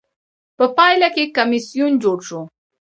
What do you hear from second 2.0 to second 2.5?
جوړ شو.